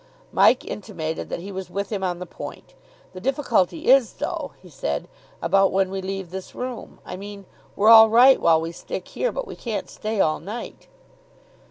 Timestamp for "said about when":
4.67-5.91